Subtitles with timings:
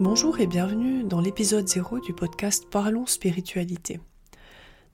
[0.00, 4.00] Bonjour et bienvenue dans l'épisode 0 du podcast Parlons spiritualité.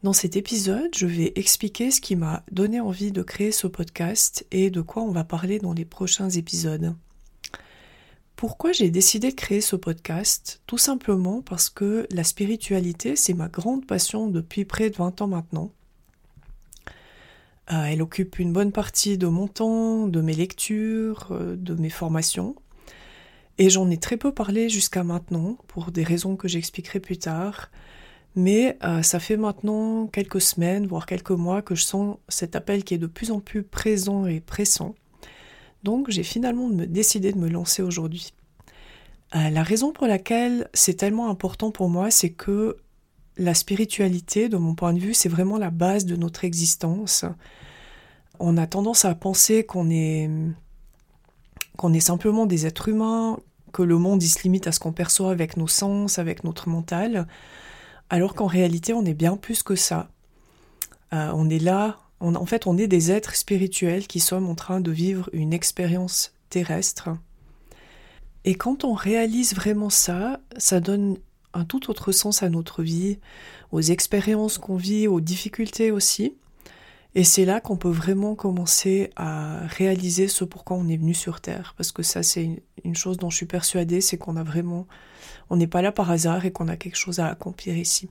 [0.03, 4.45] Dans cet épisode, je vais expliquer ce qui m'a donné envie de créer ce podcast
[4.51, 6.97] et de quoi on va parler dans les prochains épisodes.
[8.35, 10.61] Pourquoi j'ai décidé de créer ce podcast?
[10.67, 15.29] Tout simplement parce que la spiritualité, c'est ma grande passion depuis près de 20 ans
[15.29, 15.71] maintenant.
[17.73, 21.91] Euh, elle occupe une bonne partie de mon temps, de mes lectures, euh, de mes
[21.91, 22.57] formations.
[23.59, 27.71] Et j'en ai très peu parlé jusqu'à maintenant, pour des raisons que j'expliquerai plus tard.
[28.35, 32.85] Mais euh, ça fait maintenant quelques semaines, voire quelques mois, que je sens cet appel
[32.85, 34.95] qui est de plus en plus présent et pressant.
[35.83, 38.35] Donc j'ai finalement décidé de me lancer aujourd'hui.
[39.35, 42.77] Euh, la raison pour laquelle c'est tellement important pour moi, c'est que
[43.39, 47.25] la spiritualité, de mon point de vue, c'est vraiment la base de notre existence.
[48.39, 50.31] On a tendance à penser qu'on est
[51.77, 53.39] qu'on est simplement des êtres humains,
[53.77, 56.71] que le monde il se limite à ce qu'on perçoit avec nos sens, avec notre
[56.71, 57.27] mental,
[58.09, 60.09] alors qu'en réalité on est bien plus que ça.
[61.13, 64.81] Euh, on est là, en fait on est des êtres spirituels qui sommes en train
[64.81, 67.11] de vivre une expérience terrestre.
[68.47, 71.19] Et quand on réalise vraiment ça, ça donne
[71.53, 73.19] un tout autre sens à notre vie,
[73.73, 76.35] aux expériences qu'on vit, aux difficultés aussi.
[77.17, 81.41] Et c'est là qu'on peut vraiment commencer à réaliser ce pourquoi on est venu sur
[81.41, 81.73] Terre.
[81.79, 84.87] Parce que ça, c'est une chose dont je suis persuadée, c'est qu'on a vraiment,
[85.49, 88.11] on n'est pas là par hasard et qu'on a quelque chose à accomplir ici.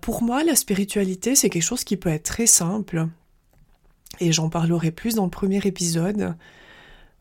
[0.00, 3.06] Pour moi, la spiritualité, c'est quelque chose qui peut être très simple.
[4.18, 6.34] Et j'en parlerai plus dans le premier épisode.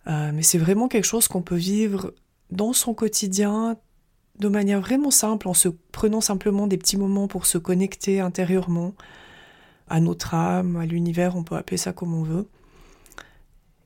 [0.08, 2.16] Euh, mais c'est vraiment quelque chose qu'on peut vivre
[2.50, 3.78] dans son quotidien
[4.40, 8.94] de manière vraiment simple, en se prenant simplement des petits moments pour se connecter intérieurement
[9.88, 12.48] à notre âme, à l'univers, on peut appeler ça comme on veut.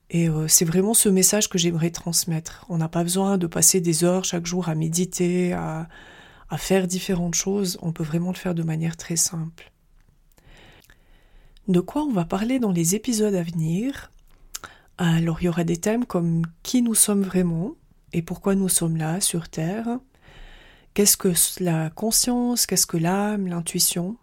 [0.09, 2.65] Et euh, c'est vraiment ce message que j'aimerais transmettre.
[2.69, 5.89] On n'a pas besoin de passer des heures chaque jour à méditer, à,
[6.49, 7.77] à faire différentes choses.
[7.81, 9.71] On peut vraiment le faire de manière très simple.
[11.67, 14.11] De quoi on va parler dans les épisodes à venir?
[14.97, 17.73] Alors il y aura des thèmes comme qui nous sommes vraiment
[18.13, 19.99] et pourquoi nous sommes là sur Terre,
[20.97, 24.17] Qu'est-ce que la conscience, qu'est-ce que l'âme, l'intuition?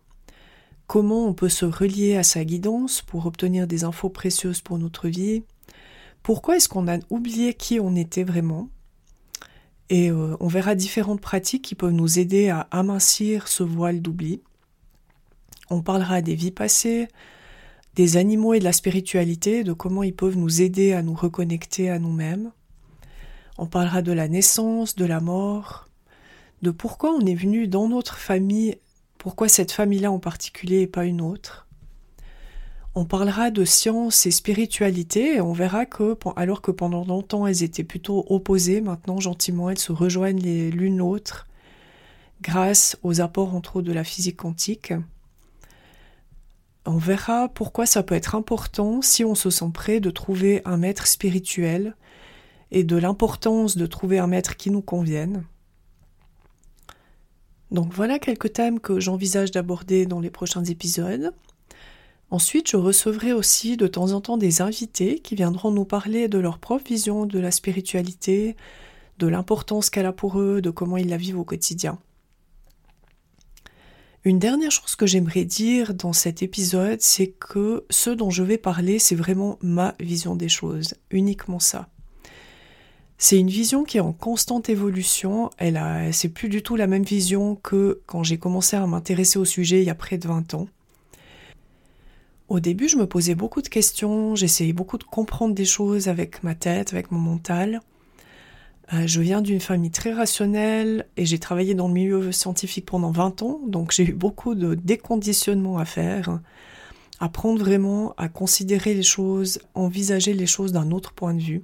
[0.88, 5.06] Comment on peut se relier à sa guidance pour obtenir des infos précieuses pour notre
[5.06, 5.44] vie?
[6.24, 8.70] Pourquoi est-ce qu'on a oublié qui on était vraiment?
[9.88, 14.42] Et euh, on verra différentes pratiques qui peuvent nous aider à amincir ce voile d'oubli.
[15.70, 17.06] On parlera des vies passées,
[17.94, 21.88] des animaux et de la spiritualité, de comment ils peuvent nous aider à nous reconnecter
[21.88, 22.50] à nous-mêmes.
[23.58, 25.86] On parlera de la naissance, de la mort,
[26.64, 28.78] de pourquoi on est venu dans notre famille,
[29.18, 31.68] pourquoi cette famille-là en particulier et pas une autre.
[32.96, 37.62] On parlera de science et spiritualité et on verra que, alors que pendant longtemps elles
[37.62, 41.46] étaient plutôt opposées, maintenant gentiment elles se rejoignent l'une l'autre
[42.40, 44.94] grâce aux apports entre autres de la physique quantique.
[46.86, 50.78] On verra pourquoi ça peut être important si on se sent prêt de trouver un
[50.78, 51.94] maître spirituel
[52.70, 55.44] et de l'importance de trouver un maître qui nous convienne.
[57.74, 61.34] Donc voilà quelques thèmes que j'envisage d'aborder dans les prochains épisodes.
[62.30, 66.38] Ensuite, je recevrai aussi de temps en temps des invités qui viendront nous parler de
[66.38, 68.56] leur propre vision de la spiritualité,
[69.18, 71.98] de l'importance qu'elle a pour eux, de comment ils la vivent au quotidien.
[74.22, 78.56] Une dernière chose que j'aimerais dire dans cet épisode, c'est que ce dont je vais
[78.56, 81.88] parler, c'est vraiment ma vision des choses, uniquement ça.
[83.26, 85.48] C'est une vision qui est en constante évolution.
[85.56, 89.38] Elle a, c'est plus du tout la même vision que quand j'ai commencé à m'intéresser
[89.38, 90.68] au sujet il y a près de 20 ans.
[92.50, 96.42] Au début, je me posais beaucoup de questions, j'essayais beaucoup de comprendre des choses avec
[96.42, 97.80] ma tête, avec mon mental.
[98.92, 103.10] Euh, je viens d'une famille très rationnelle et j'ai travaillé dans le milieu scientifique pendant
[103.10, 106.40] 20 ans, donc j'ai eu beaucoup de déconditionnement à faire,
[107.20, 111.62] apprendre vraiment à considérer les choses, envisager les choses d'un autre point de vue.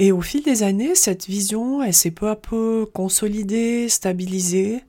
[0.00, 4.82] Et au fil des années, cette vision, elle s'est peu à peu consolidée, stabilisée.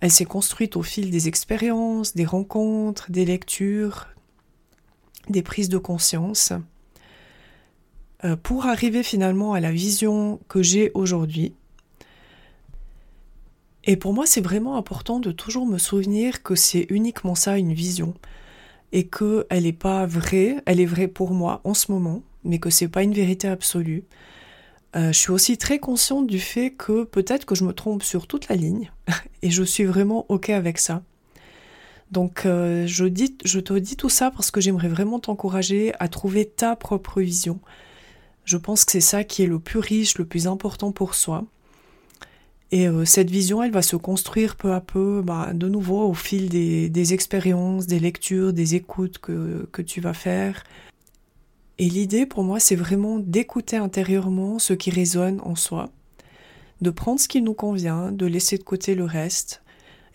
[0.00, 4.08] Elle s'est construite au fil des expériences, des rencontres, des lectures,
[5.30, 6.52] des prises de conscience,
[8.24, 11.54] euh, pour arriver finalement à la vision que j'ai aujourd'hui.
[13.84, 17.72] Et pour moi, c'est vraiment important de toujours me souvenir que c'est uniquement ça, une
[17.72, 18.12] vision,
[18.92, 22.70] et qu'elle n'est pas vraie, elle est vraie pour moi en ce moment, mais que
[22.70, 24.04] c'est pas une vérité absolue.
[24.96, 28.26] Euh, je suis aussi très consciente du fait que peut-être que je me trompe sur
[28.26, 28.90] toute la ligne
[29.42, 31.02] et je suis vraiment ok avec ça.
[32.12, 36.76] Donc euh, je, te dis tout ça parce que j'aimerais vraiment t'encourager à trouver ta
[36.76, 37.58] propre vision.
[38.44, 41.44] Je pense que c'est ça qui est le plus riche, le plus important pour soi.
[42.70, 46.14] Et euh, cette vision, elle va se construire peu à peu, bah, de nouveau au
[46.14, 50.62] fil des, expériences, des lectures, des écoutes que tu vas faire.
[51.78, 55.90] Et l'idée pour moi, c'est vraiment d'écouter intérieurement ce qui résonne en soi,
[56.80, 59.62] de prendre ce qui nous convient, de laisser de côté le reste.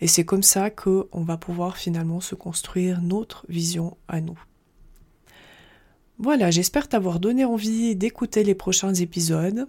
[0.00, 4.38] Et c'est comme ça qu'on va pouvoir finalement se construire notre vision à nous.
[6.18, 9.68] Voilà, j'espère t'avoir donné envie d'écouter les prochains épisodes.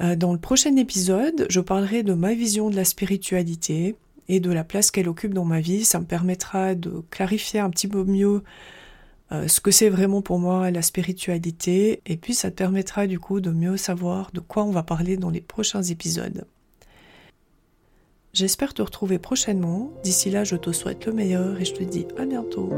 [0.00, 3.96] Euh, dans le prochain épisode, je parlerai de ma vision de la spiritualité
[4.28, 5.84] et de la place qu'elle occupe dans ma vie.
[5.84, 8.42] Ça me permettra de clarifier un petit peu mieux
[9.32, 13.18] euh, ce que c'est vraiment pour moi la spiritualité et puis ça te permettra du
[13.18, 16.46] coup de mieux savoir de quoi on va parler dans les prochains épisodes.
[18.32, 19.92] J'espère te retrouver prochainement.
[20.02, 22.70] D'ici là, je te souhaite le meilleur et je te dis à bientôt.